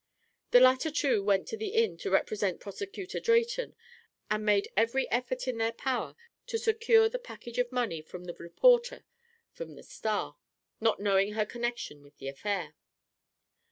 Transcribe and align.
The 0.49 0.59
latter 0.59 0.89
two 0.89 1.23
went 1.23 1.47
to 1.49 1.57
the 1.57 1.75
inn 1.75 1.95
to 1.97 2.09
represent 2.09 2.59
Prosecutor 2.59 3.19
Drayton, 3.19 3.75
and 4.31 4.43
made 4.43 4.67
every 4.75 5.07
effort 5.11 5.47
in 5.47 5.59
their 5.59 5.71
power 5.73 6.15
to 6.47 6.57
secure 6.57 7.07
the 7.07 7.19
package 7.19 7.59
of 7.59 7.71
money 7.71 8.01
from 8.01 8.23
the 8.23 8.33
reporter 8.33 9.05
for 9.51 9.65
the 9.65 9.83
Star, 9.83 10.37
not 10.79 10.99
knowing 10.99 11.33
her 11.33 11.45
connection 11.45 12.01
with 12.01 12.17
the 12.17 12.29
affair." 12.29 12.73